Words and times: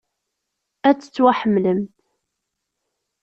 Ad 0.87 0.97
tettwaḥemmlemt. 0.99 1.95